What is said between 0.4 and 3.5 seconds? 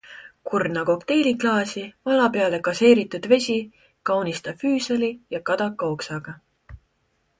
Kurna kokteiliklaasi, vala peale gaseeritud